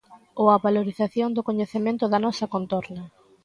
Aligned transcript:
Ou 0.41 0.45
a 0.55 0.61
valorización 0.67 1.29
do 1.33 1.45
coñecemento 1.49 2.05
da 2.11 2.19
nosa 2.25 2.51
contorna. 2.53 3.03